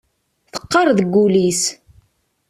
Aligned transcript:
Teqqar 0.53 0.87
deg 0.97 1.09
wul-is. 1.13 1.61